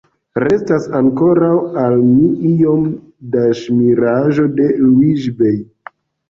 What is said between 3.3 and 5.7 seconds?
da ŝmiraĵo de Luiĝi-bej.